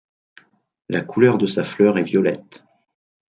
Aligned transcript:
La 0.89 1.01
couleur 1.01 1.37
de 1.37 1.45
sa 1.45 1.63
fleur 1.63 1.99
est 1.99 2.03
violette. 2.03 2.63